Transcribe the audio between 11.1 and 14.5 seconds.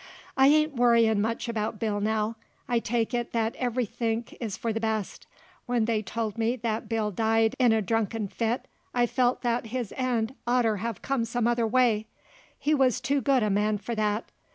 some other way, he wuz too good a man for that.